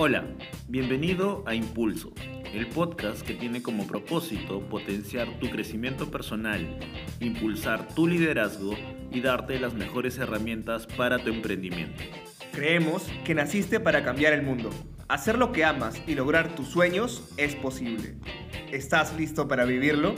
[0.00, 0.22] Hola,
[0.68, 2.12] bienvenido a Impulso,
[2.54, 6.78] el podcast que tiene como propósito potenciar tu crecimiento personal,
[7.18, 8.76] impulsar tu liderazgo
[9.10, 12.00] y darte las mejores herramientas para tu emprendimiento.
[12.52, 14.70] Creemos que naciste para cambiar el mundo.
[15.08, 18.14] Hacer lo que amas y lograr tus sueños es posible.
[18.70, 20.14] ¿Estás listo para vivirlo?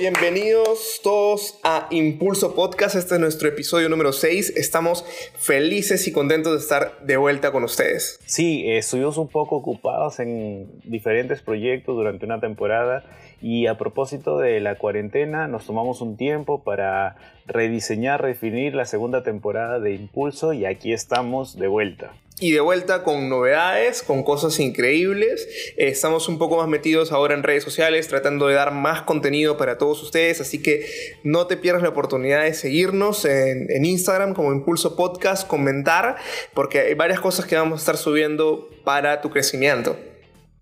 [0.00, 2.96] Bienvenidos todos a Impulso Podcast.
[2.96, 4.56] Este es nuestro episodio número 6.
[4.56, 5.04] Estamos
[5.36, 8.18] felices y contentos de estar de vuelta con ustedes.
[8.24, 13.04] Sí, estuvimos un poco ocupados en diferentes proyectos durante una temporada
[13.42, 17.16] y a propósito de la cuarentena nos tomamos un tiempo para
[17.50, 23.02] rediseñar, redefinir la segunda temporada de Impulso y aquí estamos de vuelta y de vuelta
[23.02, 25.46] con novedades, con cosas increíbles.
[25.76, 29.78] estamos un poco más metidos ahora en redes sociales, tratando de dar más contenido para
[29.78, 30.86] todos ustedes, así que
[31.22, 36.16] no te pierdas la oportunidad de seguirnos en, en Instagram como Impulso Podcast, comentar,
[36.54, 39.96] porque hay varias cosas que vamos a estar subiendo para tu crecimiento.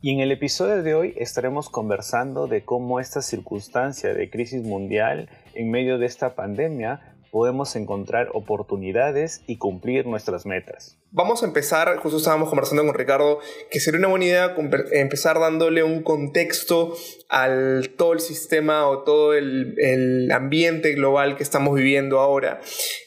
[0.00, 5.28] Y en el episodio de hoy estaremos conversando de cómo esta circunstancia de crisis mundial
[5.54, 10.98] en medio de esta pandemia podemos encontrar oportunidades y cumplir nuestras metas.
[11.10, 13.40] Vamos a empezar, justo estábamos conversando con Ricardo,
[13.70, 14.54] que sería una buena idea
[14.92, 16.94] empezar dándole un contexto
[17.30, 22.60] al todo el sistema o todo el, el, ambiente global que estamos viviendo ahora.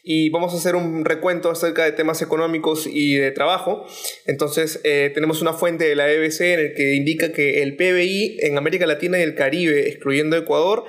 [0.03, 3.85] Y vamos a hacer un recuento acerca de temas económicos y de trabajo.
[4.25, 8.37] Entonces, eh, tenemos una fuente de la EBC en el que indica que el PBI
[8.41, 10.85] en América Latina y el Caribe, excluyendo Ecuador,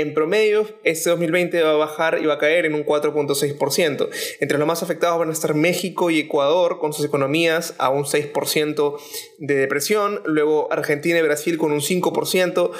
[0.00, 4.08] en promedio, este 2020 va a bajar y va a caer en un 4.6%.
[4.40, 8.04] Entre los más afectados van a estar México y Ecuador con sus economías a un
[8.04, 8.98] 6%
[9.38, 12.70] de depresión, luego Argentina y Brasil con un 5%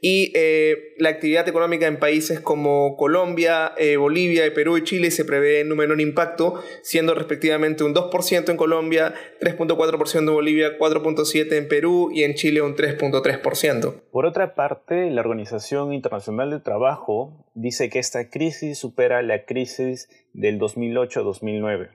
[0.00, 5.24] y eh, la actividad económica en países como Colombia, eh, Bolivia, Perú y Chile se
[5.24, 11.52] prevé en un menor impacto, siendo respectivamente un 2% en Colombia, 3.4% en Bolivia, 4.7%
[11.52, 14.02] en Perú y en Chile un 3.3%.
[14.12, 20.08] Por otra parte, la Organización Internacional del Trabajo dice que esta crisis supera la crisis
[20.32, 21.90] del 2008-2009.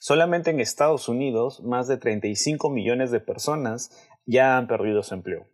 [0.00, 3.90] Solamente en Estados Unidos, más de 35 millones de personas
[4.26, 5.46] ya han perdido su empleo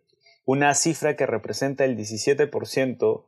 [0.45, 3.25] una cifra que representa el 17%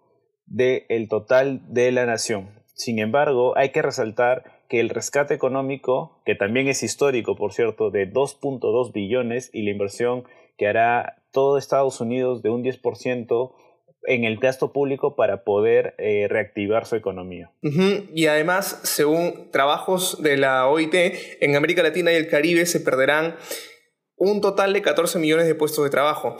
[0.46, 2.50] del total de la nación.
[2.74, 7.90] Sin embargo, hay que resaltar que el rescate económico, que también es histórico, por cierto,
[7.90, 10.24] de 2.2 billones y la inversión
[10.56, 13.54] que hará todo Estados Unidos de un 10%
[14.04, 17.52] en el gasto público para poder eh, reactivar su economía.
[17.62, 20.94] Y además, según trabajos de la OIT,
[21.40, 23.36] en América Latina y el Caribe se perderán
[24.16, 26.36] un total de 14 millones de puestos de trabajo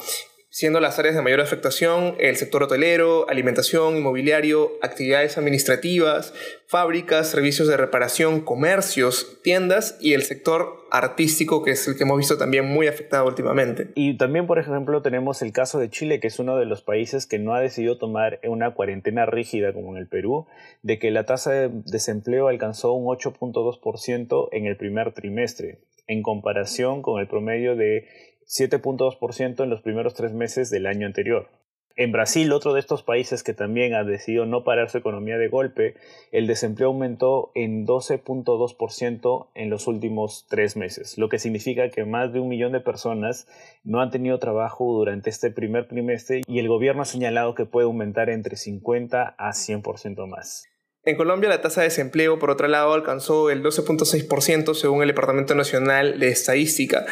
[0.53, 6.35] siendo las áreas de mayor afectación el sector hotelero, alimentación, inmobiliario, actividades administrativas,
[6.67, 12.19] fábricas, servicios de reparación, comercios, tiendas y el sector artístico, que es el que hemos
[12.19, 13.93] visto también muy afectado últimamente.
[13.95, 17.27] Y también, por ejemplo, tenemos el caso de Chile, que es uno de los países
[17.27, 20.47] que no ha decidido tomar una cuarentena rígida como en el Perú,
[20.83, 27.01] de que la tasa de desempleo alcanzó un 8.2% en el primer trimestre, en comparación
[27.01, 31.49] con el promedio de 7.2% en los primeros tres meses del año anterior.
[31.95, 35.49] En Brasil, otro de estos países que también ha decidido no parar su economía de
[35.49, 35.95] golpe,
[36.31, 42.33] el desempleo aumentó en 12.2% en los últimos tres meses, lo que significa que más
[42.33, 43.47] de un millón de personas
[43.85, 47.85] no han tenido trabajo durante este primer trimestre y el gobierno ha señalado que puede
[47.85, 50.65] aumentar entre 50 a 100% más.
[51.05, 55.57] En Colombia la tasa de desempleo, por otro lado, alcanzó el 12.6% según el Departamento
[55.57, 57.05] Nacional de Estadística,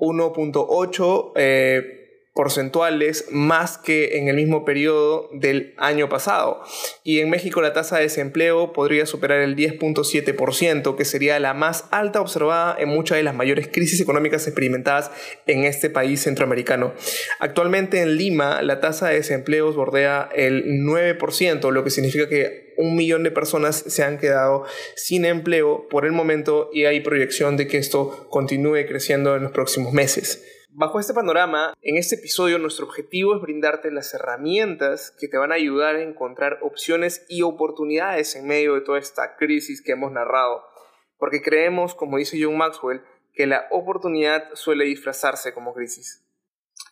[0.00, 1.99] 1.8 eh,
[2.34, 6.62] porcentuales más que en el mismo periodo del año pasado.
[7.02, 11.86] Y en México la tasa de desempleo podría superar el 10.7%, que sería la más
[11.90, 15.10] alta observada en muchas de las mayores crisis económicas experimentadas
[15.46, 16.92] en este país centroamericano.
[17.40, 22.96] Actualmente en Lima la tasa de desempleo bordea el 9%, lo que significa que un
[22.96, 24.64] millón de personas se han quedado
[24.96, 29.52] sin empleo por el momento y hay proyección de que esto continúe creciendo en los
[29.52, 30.59] próximos meses.
[30.72, 35.50] Bajo este panorama, en este episodio nuestro objetivo es brindarte las herramientas que te van
[35.50, 40.12] a ayudar a encontrar opciones y oportunidades en medio de toda esta crisis que hemos
[40.12, 40.62] narrado.
[41.18, 43.02] Porque creemos, como dice John Maxwell,
[43.34, 46.24] que la oportunidad suele disfrazarse como crisis.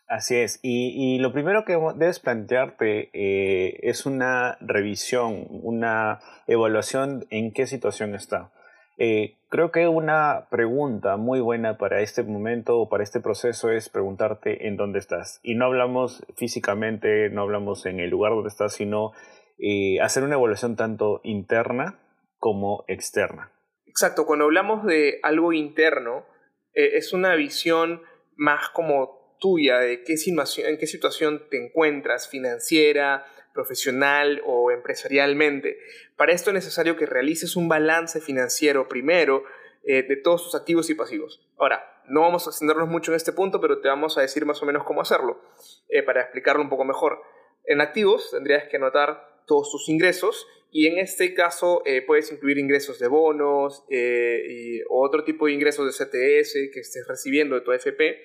[0.09, 7.53] Así es, y, lo primero que debes plantearte eh, es una revisión, una evaluación en
[7.53, 8.51] qué situación está.
[8.99, 13.89] Eh, creo que una pregunta muy buena para este momento o para este proceso es
[13.89, 15.39] preguntarte en dónde estás.
[15.43, 19.13] Y no hablamos físicamente, no hablamos en el lugar donde estás, sino
[19.59, 22.01] eh, hacer una evaluación tanto interna
[22.39, 23.53] como externa.
[23.87, 26.27] Exacto, cuando hablamos de algo interno,
[26.75, 28.03] eh, es una visión
[28.37, 35.79] más como tuya de qué en qué situación te encuentras financiera, profesional o empresarialmente.
[36.17, 39.45] Para esto es necesario que realices un balance financiero primero
[39.85, 41.41] eh, de todos tus activos y pasivos.
[41.57, 44.63] Ahora, no vamos a extendernos mucho en este punto, pero te vamos a decir más
[44.63, 45.41] o menos cómo hacerlo
[45.89, 47.23] eh, para explicarlo un poco mejor.
[47.65, 52.59] En activos tendrías que anotar todos tus ingresos y en este caso eh, puedes incluir
[52.59, 57.63] ingresos de bonos y, o otro tipo de ingresos de CTS que estés recibiendo de
[57.63, 58.23] tu AFP.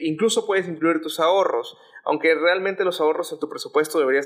[0.00, 4.24] Incluso puedes incluir tus ahorros, aunque realmente los ahorros en tu presupuesto deberían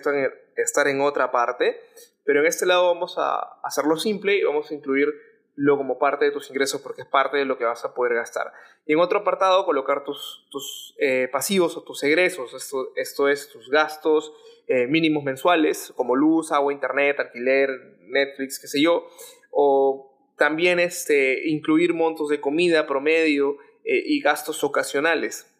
[0.56, 1.80] estar en, otra parte,
[2.24, 5.08] pero en este lado vamos a hacerlo simple y vamos a incluir
[5.54, 8.14] lo como parte de tus ingresos porque es parte de lo que vas a poder
[8.14, 8.52] gastar.
[8.86, 13.68] Y en otro apartado colocar tus, eh, pasivos o tus egresos, esto, esto es tus
[13.68, 14.32] gastos
[14.66, 17.70] eh, mínimos mensuales como luz, agua, internet, alquiler,
[18.02, 19.06] Netflix, qué sé yo,
[19.50, 25.54] o también este, incluir montos de comida promedio eh, y gastos ocasionales.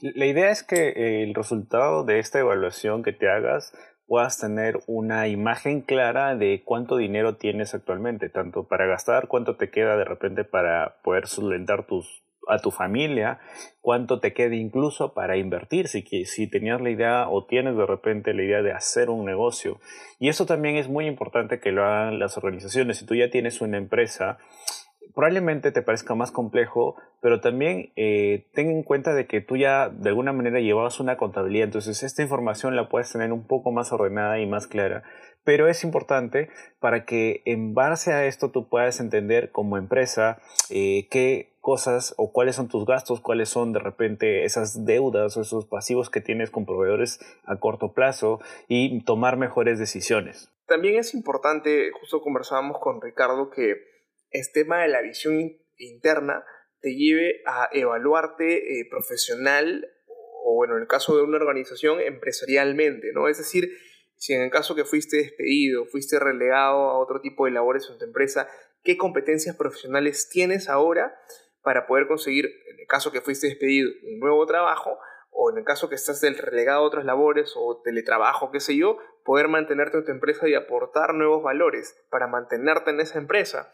[0.00, 3.72] La idea es que el resultado de esta evaluación que te hagas
[4.06, 9.70] puedas tener una imagen clara de cuánto dinero tienes actualmente, tanto para gastar, cuánto te
[9.70, 13.40] queda de repente para poder sustentar tus, a tu familia,
[13.80, 18.34] cuánto te queda incluso para invertir, si, si tenías la idea o tienes de repente
[18.34, 19.80] la idea de hacer un negocio.
[20.18, 22.98] Y eso también es muy importante que lo hagan las organizaciones.
[22.98, 24.38] Si tú ya tienes una empresa,
[25.14, 29.88] probablemente te parezca más complejo, pero también eh, ten en cuenta de que tú ya
[29.88, 33.92] de alguna manera llevabas una contabilidad, entonces esta información la puedes tener un poco más
[33.92, 35.04] ordenada y más clara,
[35.44, 36.48] pero es importante
[36.80, 40.38] para que en base a esto tú puedas entender como empresa
[40.70, 45.40] eh, qué cosas o cuáles son tus gastos, cuáles son de repente esas deudas o
[45.40, 50.50] esos pasivos que tienes con proveedores a corto plazo y tomar mejores decisiones.
[50.66, 53.93] También es importante, justo conversábamos con Ricardo, que
[54.34, 56.44] este tema de la visión interna
[56.80, 59.88] te lleve a evaluarte eh, profesional
[60.44, 63.28] o, bueno, en el caso de una organización, empresarialmente, ¿no?
[63.28, 63.70] Es decir,
[64.16, 67.96] si en el caso que fuiste despedido, fuiste relegado a otro tipo de labores en
[67.96, 68.48] tu empresa,
[68.82, 71.18] ¿qué competencias profesionales tienes ahora
[71.62, 74.98] para poder conseguir, en el caso que fuiste despedido, un nuevo trabajo?
[75.34, 78.98] o en el caso que estás relegado a otras labores o teletrabajo, qué sé yo,
[79.24, 83.72] poder mantenerte en tu empresa y aportar nuevos valores para mantenerte en esa empresa.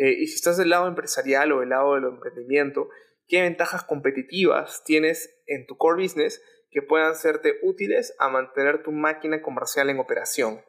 [0.00, 2.88] Eh, y si estás del lado empresarial o del lado del emprendimiento,
[3.28, 8.92] ¿qué ventajas competitivas tienes en tu core business que puedan serte útiles a mantener tu
[8.92, 10.62] máquina comercial en operación?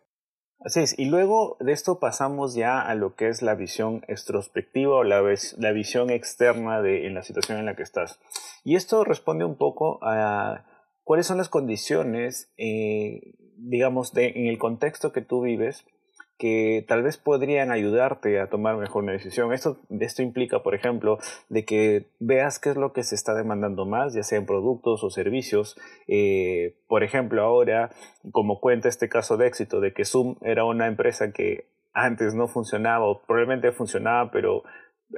[0.59, 4.95] Así es, y luego de esto pasamos ya a lo que es la visión extrospectiva
[4.95, 5.21] o la,
[5.71, 8.19] visión externa de en la situación en la que estás.
[8.65, 10.65] Y esto responde un poco a
[11.03, 15.85] cuáles son las condiciones, eh, digamos, de, en el contexto que tú vives
[16.41, 19.53] que tal vez podrían ayudarte a tomar mejor una decisión.
[19.53, 23.85] Esto, esto implica, por ejemplo, de que veas qué es lo que se está demandando
[23.85, 25.79] más, ya sea en productos o servicios.
[26.07, 27.91] Eh, por ejemplo, ahora,
[28.31, 32.47] como cuenta este caso de éxito, de que Zoom era una empresa que antes no
[32.47, 34.63] funcionaba o probablemente funcionaba, pero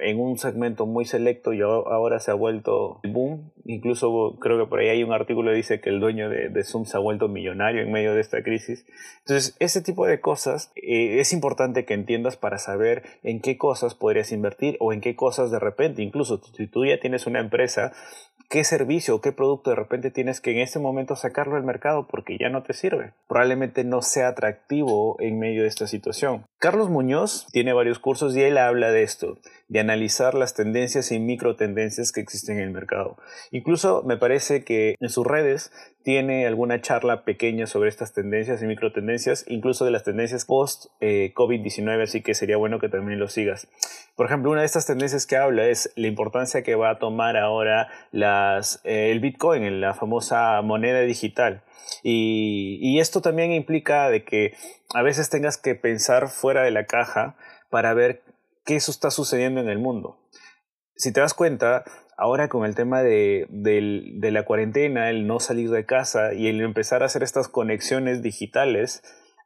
[0.01, 3.51] en un segmento muy selecto y ahora se ha vuelto el boom.
[3.65, 6.85] Incluso creo que por ahí hay un artículo que dice que el dueño de, Zoom
[6.85, 8.85] se ha vuelto millonario en medio de esta crisis.
[9.19, 13.95] Entonces, ese tipo de cosas eh, es importante que entiendas para saber en qué cosas
[13.95, 17.93] podrías invertir o en qué cosas de repente, incluso si tú ya tienes una empresa,
[18.49, 22.07] qué servicio o qué producto de repente tienes que en este momento sacarlo al mercado
[22.07, 23.13] porque ya no te sirve.
[23.27, 26.45] Probablemente no sea atractivo en medio de esta situación.
[26.59, 31.19] Carlos Muñoz tiene varios cursos y él habla de esto, de analizar las tendencias y
[31.19, 33.17] micro tendencias que existen en el mercado.
[33.51, 35.71] Incluso me parece que en sus redes
[36.03, 40.87] tiene alguna charla pequeña sobre estas tendencias y micro tendencias, incluso de las tendencias post
[40.99, 43.69] eh, COVID-19, así que sería bueno que también lo sigas.
[44.15, 47.37] Por ejemplo, una de estas tendencias que habla es la importancia que va a tomar
[47.37, 51.63] ahora eh, el Bitcoin, la famosa moneda digital.
[52.03, 54.53] Y, y esto también implica de que
[54.93, 57.35] a veces tengas que pensar fuera de la caja
[57.69, 58.23] para ver
[58.65, 60.19] qué eso está sucediendo en el mundo.
[60.95, 61.83] Si te das cuenta,
[62.23, 66.61] ahora con el tema de, de, la cuarentena, el no salir de casa y el
[66.61, 69.03] empezar a hacer estas conexiones digitales,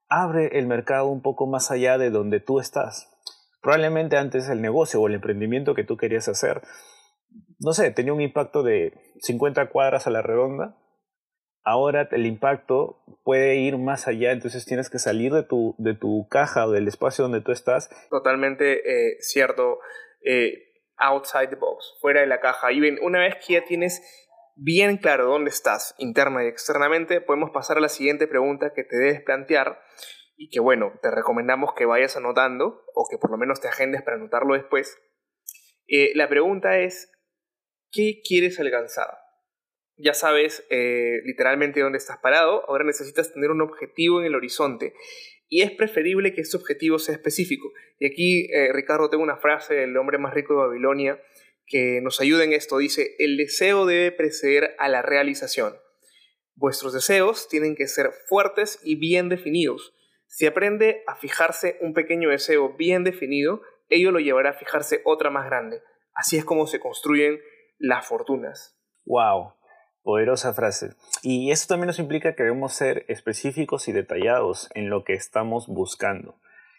[0.10, 3.12] abre el mercado un poco más allá de donde tú estás.
[3.64, 6.62] Probablemente antes el negocio o el emprendimiento que tú querías hacer,
[7.60, 10.78] no sé, tenía un impacto de 50 cuadras a la redonda.
[11.64, 16.28] Ahora el impacto puede ir más allá, entonces tienes que salir de tu, de tu
[16.30, 17.90] caja o del espacio donde tú estás.
[18.12, 19.80] Totalmente eh, cierto.
[20.24, 20.67] Eh,
[20.98, 22.72] outside the box, fuera de la caja.
[22.72, 24.02] Y bien, una vez que ya tienes
[24.56, 28.98] bien claro dónde estás interna y externamente, podemos pasar a la siguiente pregunta que te
[28.98, 29.80] debes plantear
[30.36, 34.04] y que bueno, te recomendamos que vayas anotando o que por lo menos te agendes
[34.04, 34.98] para anotarlo después.
[35.88, 37.12] Eh, la pregunta es,
[37.92, 39.18] ¿qué quieres alcanzar?
[39.96, 44.94] Ya sabes eh, literalmente dónde estás parado, ahora necesitas tener un objetivo en el horizonte
[45.50, 47.72] y es preferible que ese objetivo sea específico.
[48.00, 51.22] Y aquí, eh, Ricardo, tengo una frase del hombre más rico de Babilonia
[51.66, 52.78] que nos ayuda en esto.
[52.78, 55.76] Dice, el deseo debe preceder a la realización.
[56.56, 59.94] Vuestros deseos tienen que ser fuertes y bien definidos.
[60.28, 65.30] Si aprende a fijarse un pequeño deseo bien definido, ello lo llevará a fijarse otra
[65.30, 65.82] más grande.
[66.14, 67.40] Así es como se construyen
[67.78, 68.78] las fortunas.
[69.06, 69.54] Wow,
[70.08, 70.92] poderosa frase.
[71.22, 75.68] Y eso también nos implica que debemos ser específicos y detallados en lo que estamos
[75.68, 76.36] buscando.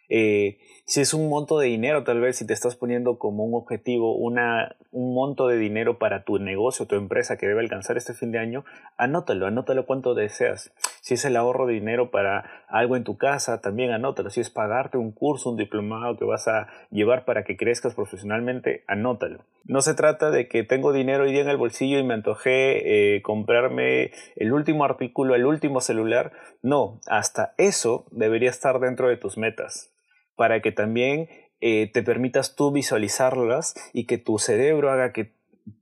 [0.09, 0.57] Eh,
[0.87, 4.17] si es un monto de dinero, tal vez si te estás poniendo como un objetivo
[4.17, 8.33] una, un monto de dinero para tu negocio, tu empresa que debe alcanzar este fin
[8.33, 8.65] de año,
[8.97, 10.73] anótalo, anótalo cuánto deseas.
[11.09, 14.29] Si es el ahorro de dinero para algo en tu casa, también anótalo.
[14.29, 18.85] Si es pagarte un curso, un diplomado que vas a llevar para que crezcas profesionalmente,
[18.87, 19.43] anótalo.
[19.65, 23.15] No se trata de que tengo dinero hoy día en el bolsillo y me antojé
[23.17, 26.33] eh, comprarme el último artículo, el último celular.
[26.61, 29.91] No, hasta eso debería estar dentro de tus metas
[30.37, 31.31] para que también
[31.63, 35.33] eh, te permitas tú visualizarlas y que tu cerebro haga que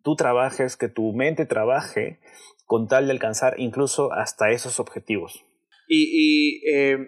[0.04, 2.20] tú trabajes, que tu mente trabaje
[2.66, 5.46] con tal de alcanzar incluso hasta esos objetivos.
[5.88, 6.98] Y, eh,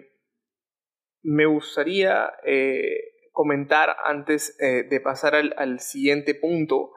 [1.21, 6.91] me gustaría eh, comentar antes de pasar al, siguiente punto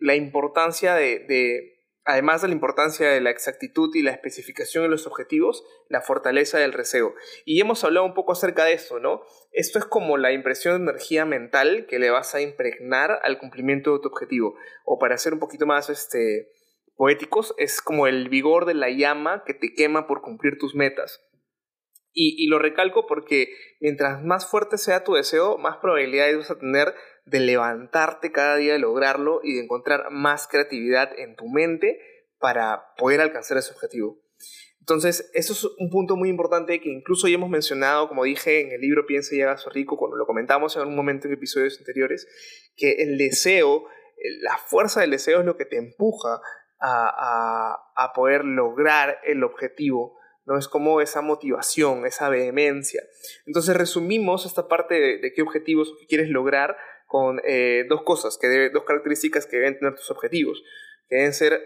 [0.00, 1.78] la importancia de
[2.08, 6.56] además de la importancia de la exactitud y la especificación de los objetivos, la fortaleza
[6.58, 7.14] del deseo.
[7.44, 9.20] Y hemos hablado un poco acerca de esto, ¿no?
[9.52, 13.92] Esto es como la impresión de energía mental que le vas a impregnar al cumplimiento
[13.92, 14.54] de tu objetivo.
[14.86, 16.48] O para ser un poquito más este,
[16.98, 21.24] poéticos, es como el vigor de la llama que te quema por cumplir tus metas.
[22.12, 23.48] Y, lo recalco porque
[23.80, 26.92] mientras más fuerte sea tu deseo, más probabilidades vas a tener
[27.24, 32.00] de levantarte cada día, de lograrlo y de encontrar más creatividad en tu mente
[32.40, 34.20] para poder alcanzar ese objetivo.
[34.80, 38.72] Entonces, eso es un punto muy importante que incluso ya hemos mencionado, como dije en
[38.72, 42.26] el libro Piensa y haga rico, cuando lo comentamos en algún momento en episodios anteriores,
[42.74, 43.84] que el deseo,
[44.40, 46.40] la fuerza del deseo es lo que te empuja
[46.80, 50.58] a, poder lograr el objetivo, ¿no?
[50.58, 53.02] Es como esa motivación, esa vehemencia.
[53.46, 56.76] Entonces resumimos esta parte de, de qué objetivos quieres lograr
[57.08, 60.62] con eh, dos cosas, que dos características que deben tener tus objetivos,
[61.08, 61.60] que deben ser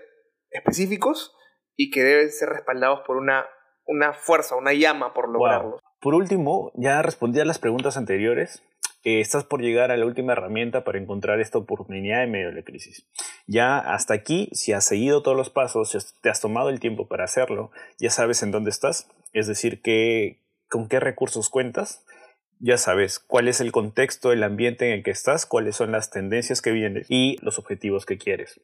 [0.51, 1.35] específicos
[1.77, 3.47] y que deben ser respaldados por una,
[3.85, 5.81] una fuerza, una llama por lograrlos.
[6.01, 8.63] Por último, ya respondí a las preguntas anteriores.
[9.05, 12.63] Estás por llegar a la última herramienta para encontrar esta oportunidad en medio de la
[12.63, 13.07] crisis.
[13.47, 17.09] Ya hasta aquí, si has seguido todos los pasos, si te has tomado el tiempo
[17.09, 22.05] para hacerlo, ya sabes en dónde estás, es decir, que, con qué recursos cuentas,
[22.61, 26.11] ya sabes cuál es el contexto, el ambiente en el que estás, cuáles son las
[26.11, 28.61] tendencias que vienen y los objetivos que quieres.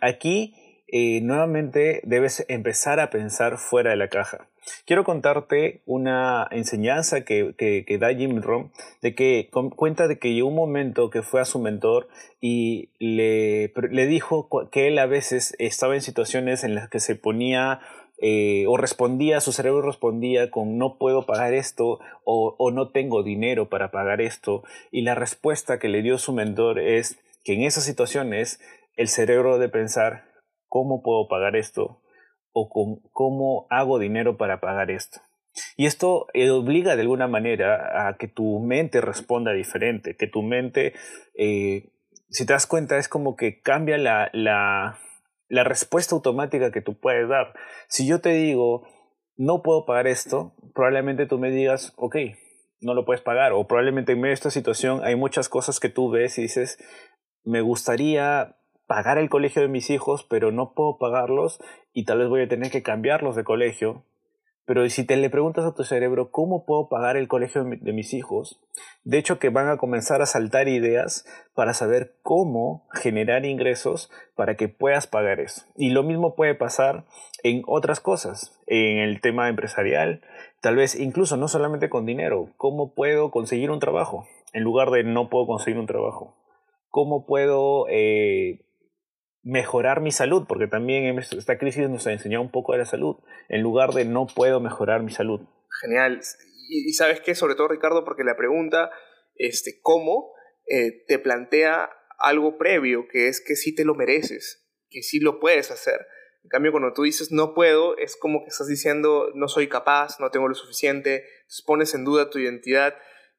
[0.00, 0.54] Aquí
[0.92, 4.46] eh, nuevamente debes empezar a pensar fuera de la caja.
[4.86, 8.70] Quiero contarte una enseñanza que, que, da Jim Rohn,
[9.00, 12.06] de que cuenta de que llegó un momento que fue a su mentor
[12.40, 17.16] y le, le dijo que él a veces estaba en situaciones en las que se
[17.16, 17.80] ponía
[18.24, 23.68] eh, o respondía, su cerebro respondía con no puedo pagar esto o, no tengo dinero
[23.68, 24.62] para pagar esto.
[24.92, 28.60] Y la respuesta que le dio su mentor es que en esas situaciones
[28.96, 30.31] el cerebro de pensar
[30.72, 32.00] cómo puedo pagar esto
[32.54, 32.70] o
[33.12, 35.20] cómo hago dinero para pagar esto.
[35.76, 40.40] Y esto eh, obliga de alguna manera a que tu mente responda diferente, que tu
[40.42, 40.94] mente,
[41.34, 41.92] eh,
[42.30, 47.28] si te das cuenta, es como que cambia la, la respuesta automática que tú puedes
[47.28, 47.52] dar.
[47.88, 48.88] Si yo te digo,
[49.36, 52.16] no puedo pagar esto, probablemente tú me digas, ok,
[52.80, 53.52] no lo puedes pagar.
[53.52, 56.78] O probablemente en medio de esta situación hay muchas cosas que tú ves y dices,
[57.44, 61.60] me gustaría pagar el colegio de mis hijos, pero no puedo pagarlos
[61.92, 64.04] y tal vez voy a tener que cambiarlos de colegio
[64.64, 68.14] pero si te le preguntas a tu cerebro, ¿cómo puedo pagar el colegio de mis
[68.14, 68.60] hijos?
[69.02, 74.56] De hecho, que van a comenzar a saltar ideas para saber cómo generar ingresos para
[74.56, 75.66] que puedas pagar eso.
[75.76, 77.06] Y lo mismo puede pasar
[77.42, 80.22] en otras cosas, en el tema empresarial,
[80.60, 82.50] tal vez incluso no solamente con dinero.
[82.56, 84.26] ¿Cómo puedo conseguir un trabajo?
[84.52, 86.36] En lugar de no puedo conseguir un trabajo.
[86.88, 88.60] ¿Cómo puedo eh,
[89.42, 93.16] mejorar mi salud, porque también esta crisis nos ha enseñado un poco de la salud,
[93.48, 95.40] en lugar de no puedo mejorar mi salud.
[95.80, 96.20] Genial.
[96.68, 98.90] Y, sabes qué, sobre todo Ricardo, porque la pregunta,
[99.34, 100.32] este, ¿cómo?
[100.68, 105.40] Eh, te plantea algo previo, que es que sí te lo mereces, que sí lo
[105.40, 106.06] puedes hacer.
[106.44, 110.18] En cambio, cuando tú dices no puedo, es como que estás diciendo no soy capaz,
[110.20, 111.24] no tengo lo suficiente,
[111.66, 112.94] pones en duda tu identidad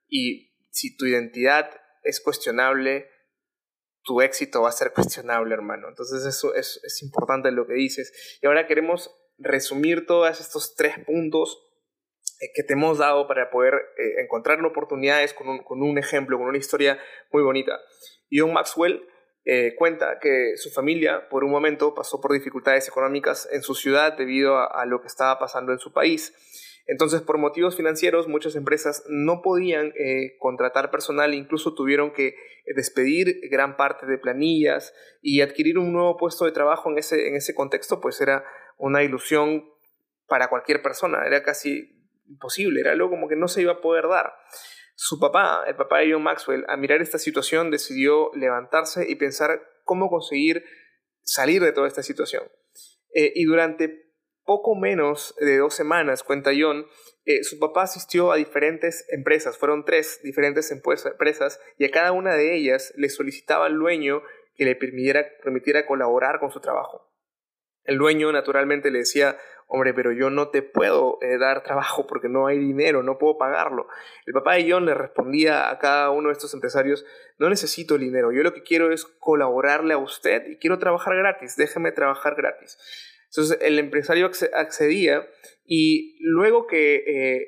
[0.08, 1.70] y si tu identidad
[2.04, 3.08] es cuestionable,
[4.04, 5.90] tu éxito va a ser cuestionable, hermano.
[5.90, 8.40] Entonces eso es, es importante lo que dices.
[8.42, 11.70] Y ahora queremos resumir todos estos tres puntos
[12.40, 16.38] eh, que te hemos dado para poder eh, encontrar oportunidades con un, con un, ejemplo,
[16.38, 17.00] con una historia
[17.32, 17.80] muy bonita.
[18.32, 19.08] John Maxwell
[19.46, 24.18] eh, cuenta que su familia por un momento pasó por dificultades económicas en su ciudad
[24.18, 26.34] debido a, lo que estaba pasando en su país.
[26.86, 32.36] Entonces, por motivos financieros, muchas empresas no podían eh, contratar personal, incluso tuvieron que
[32.76, 37.36] despedir gran parte de planillas y adquirir un nuevo puesto de trabajo en ese, en
[37.36, 38.44] ese contexto, pues era
[38.78, 39.66] una ilusión
[40.28, 44.08] para cualquier persona, era casi imposible, era algo como que no se iba a poder
[44.08, 44.34] dar.
[44.96, 49.62] Su papá, el papá de John Maxwell, a mirar esta situación decidió levantarse y pensar
[49.84, 50.64] cómo conseguir
[51.22, 52.44] salir de toda esta situación.
[53.14, 54.13] Eh, y durante
[54.46, 56.86] poco menos de dos semanas, cuenta John,
[57.26, 62.34] eh, su papá asistió a diferentes empresas, fueron tres diferentes empresas, y a cada una
[62.36, 64.22] de ellas le solicitaba al dueño
[64.56, 67.10] que le permitiera, permitiera colaborar con su trabajo.
[67.86, 72.30] El dueño naturalmente le decía, hombre, pero yo no te puedo eh, dar trabajo porque
[72.30, 73.88] no hay dinero, no puedo pagarlo.
[74.26, 77.06] El papá de John le respondía a cada uno de estos empresarios,
[77.40, 81.56] no necesito dinero, yo lo que quiero es colaborarle a usted y quiero trabajar gratis,
[81.56, 82.78] déjeme trabajar gratis.
[83.36, 85.28] Entonces el empresario accedía
[85.66, 87.48] y luego que eh,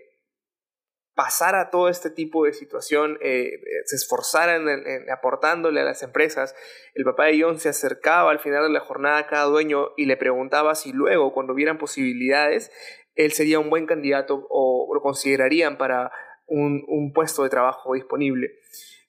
[1.13, 6.56] pasara todo este tipo de situación, eh, eh, se esforzaran en, aportándole a las empresas,
[6.96, 10.06] el papá de John se acercaba al final de la jornada a cada dueño y
[10.06, 12.72] le preguntaba si luego, cuando hubieran posibilidades,
[13.13, 16.12] él sería un buen candidato o lo considerarían para
[16.48, 18.50] un, un puesto de trabajo disponible.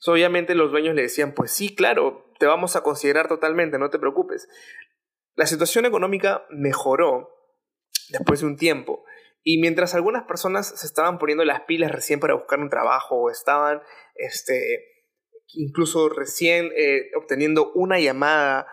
[0.06, 3.98] obviamente los dueños le decían, pues sí, claro, te vamos a considerar totalmente, no te
[3.98, 4.48] preocupes.
[5.36, 7.30] La situación económica mejoró
[8.08, 9.04] después de un tiempo.
[9.42, 13.30] Y mientras algunas personas se estaban poniendo las pilas recién para buscar un trabajo o
[13.30, 13.80] estaban
[14.16, 14.96] este,
[15.54, 18.66] incluso recién eh, obteniendo una llamada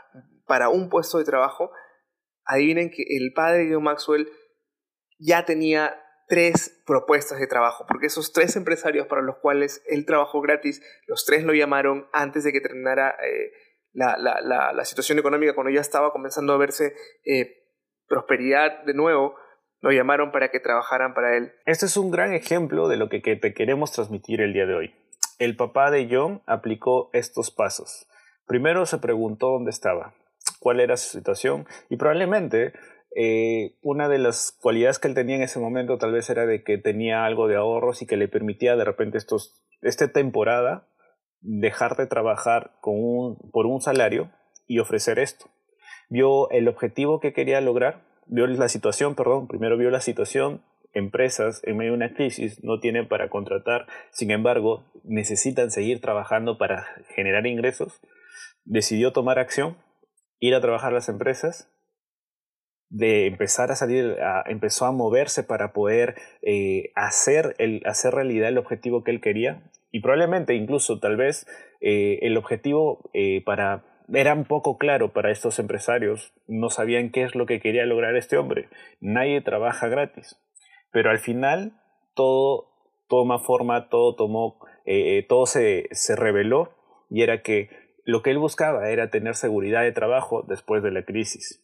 [0.48, 1.72] para un puesto de trabajo,
[2.46, 4.30] adivinen que el padre de Maxwell
[5.20, 10.42] ya tenía tres propuestas de trabajo, porque esos tres empresarios para los cuales él trabajó
[10.42, 13.52] gratis, los tres lo llamaron antes de que terminara eh,
[13.94, 16.94] la, la, la, situación económica, cuando ya estaba comenzando a verse
[17.26, 17.64] eh,
[18.08, 19.36] prosperidad de nuevo,
[19.82, 21.52] lo llamaron para que trabajaran para él.
[21.66, 24.96] Este es un gran ejemplo de lo que, te queremos transmitir el día de hoy.
[25.40, 28.08] El papá de John aplicó estos pasos.
[28.48, 30.14] Primero se preguntó dónde estaba,
[30.60, 32.74] cuál era su situación y probablemente
[33.16, 36.64] eh, una de las cualidades que él tenía en ese momento tal vez era de
[36.64, 40.88] que tenía algo de ahorros y que le permitía de repente estos, esta temporada
[41.44, 44.32] dejar de trabajar por un salario
[44.68, 45.46] y ofrecer esto.
[46.10, 51.62] Vio el objetivo que quería lograr vio la situación, perdón, primero vio la situación, empresas
[51.64, 56.86] en medio de una crisis no tienen para contratar, sin embargo, necesitan seguir trabajando para
[57.16, 58.00] generar ingresos,
[58.64, 59.78] decidió tomar acción,
[60.40, 61.70] ir a trabajar las empresas,
[62.90, 68.60] de empezar a salir, empezó a moverse para poder eh, hacer, el, hacer realidad el
[68.60, 71.46] objetivo que él quería y probablemente incluso tal vez
[71.80, 77.24] eh, el objetivo eh, para era un poco claro para estos empresarios, no sabían qué
[77.24, 78.70] es lo que quería lograr este hombre.
[79.00, 80.42] Nadie trabaja gratis.
[80.92, 81.80] Pero al final
[82.16, 82.72] todo
[83.08, 86.74] toma forma, todo tomó, eh, todo se, se reveló
[87.10, 87.70] y era que
[88.04, 91.63] lo que él buscaba era tener seguridad de trabajo después de la crisis.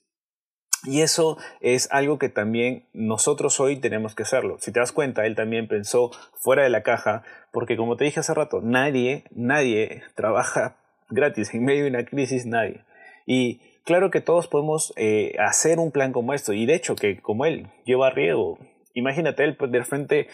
[0.85, 4.57] Y eso es algo que también nosotros hoy tenemos que hacerlo.
[4.59, 8.21] Si te das cuenta, él también pensó fuera de la caja, porque como te dije
[8.21, 10.77] hace rato, nadie, nadie trabaja
[11.09, 12.85] gratis, en medio de una crisis nadie.
[13.25, 17.19] Y claro que todos podemos eh, hacer un plan como esto, y de hecho que
[17.19, 18.57] como él lleva riego,
[18.93, 20.27] imagínate, él de frente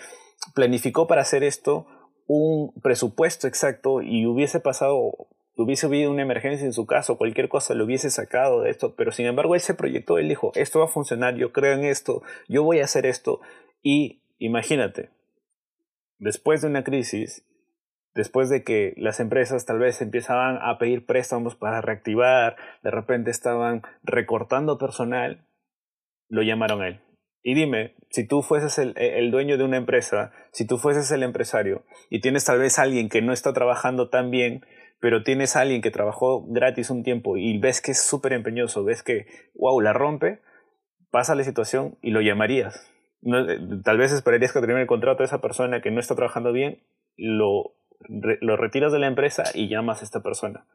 [0.53, 1.87] planificó para hacer esto
[2.27, 7.73] un presupuesto exacto y hubiese pasado, hubiese habido una emergencia en su caso, cualquier cosa
[7.73, 10.89] lo hubiese sacado de esto, pero sin embargo ese proyecto él dijo, esto va a
[10.89, 13.41] funcionar, yo creo en esto, yo voy a hacer esto,
[13.81, 15.09] y imagínate,
[16.19, 17.45] después de una crisis,
[18.13, 23.29] después de que las empresas tal vez empezaban a pedir préstamos para reactivar, de repente
[23.29, 25.45] estaban recortando personal,
[26.29, 27.01] lo llamaron a él.
[27.47, 31.83] Y dime, si tú fueses el, dueño de una empresa, si tú fueses el empresario
[32.09, 34.65] y tienes tal vez alguien que no está trabajando tan bien,
[34.99, 39.03] pero tienes alguien que trabajó gratis un tiempo y ves que es súper empeñoso, ves
[39.03, 40.41] que, wow, la rompe,
[41.11, 42.91] pasa la situación y lo llamarías.
[43.83, 46.83] tal vez esperarías que termine el contrato de esa persona que no está trabajando bien,
[47.17, 47.75] lo
[48.07, 50.67] lo retiras de la empresa y llamas a esta persona.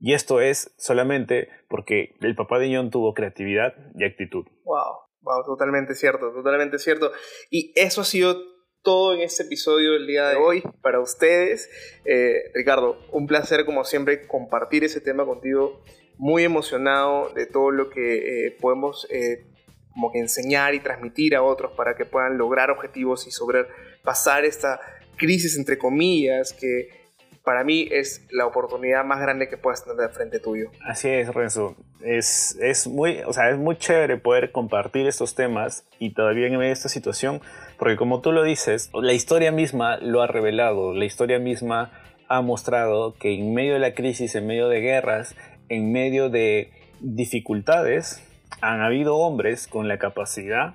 [0.00, 4.44] Y esto es solamente porque el papá de John tuvo creatividad y actitud.
[4.64, 7.12] Wow, wow, totalmente cierto, totalmente cierto.
[7.50, 8.36] Y eso ha sido
[8.84, 11.68] todo en este episodio del día de hoy para ustedes.
[12.04, 15.82] Eh, Ricardo, un placer como siempre compartir ese tema contigo.
[16.18, 19.46] Muy emocionado de todo lo que eh, podemos eh,
[19.92, 24.78] como que enseñar y transmitir a otros para que puedan lograr objetivos y sobrepasar esta
[25.16, 27.04] crisis entre comillas que
[27.44, 30.70] para mí es la oportunidad más grande que puedas tener de frente tuyo.
[30.86, 31.76] Así es, Renzo.
[32.02, 36.62] Es, es, muy, o sea, es muy chévere poder compartir estos temas y todavía en
[36.62, 37.40] esta situación,
[37.78, 41.90] porque como tú lo dices, la historia misma lo ha revelado, la historia misma
[42.28, 45.36] ha mostrado que en medio de la crisis, en medio de guerras,
[45.68, 48.22] en medio de dificultades,
[48.60, 50.74] han habido hombres con la capacidad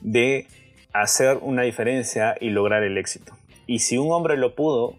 [0.00, 0.46] de
[0.92, 3.32] hacer una diferencia y lograr el éxito.
[3.66, 4.96] Y si un hombre lo pudo,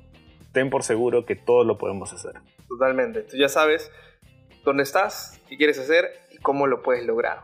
[0.54, 2.34] ten por seguro que todos lo podemos hacer.
[2.68, 3.22] Totalmente.
[3.24, 3.92] Tú ya sabes
[4.64, 7.40] dónde estás, qué quieres hacer y cómo lo puedes lograr.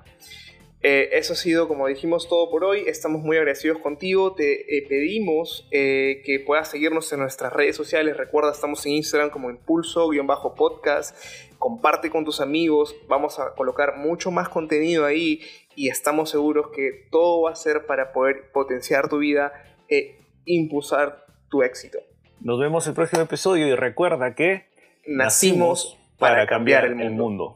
[0.88, 2.84] Eh, eso ha sido, como dijimos, todo por hoy.
[2.86, 4.36] Estamos muy agradecidos contigo.
[4.36, 8.16] Te eh, pedimos eh, que puedas seguirnos en nuestras redes sociales.
[8.16, 11.18] Recuerda, estamos en Instagram como impulso-podcast.
[11.58, 12.96] Comparte con tus amigos.
[13.08, 15.42] Vamos a colocar mucho más contenido ahí
[15.76, 19.54] y estamos seguros que todo va a ser para poder potenciar tu vida
[19.90, 21.98] e impulsar tu éxito.
[22.42, 24.68] Nos vemos el próximo episodio y recuerda que
[25.08, 27.56] nacimos para, cambiar, el mundo.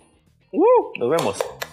[0.97, 1.68] Nos vemos.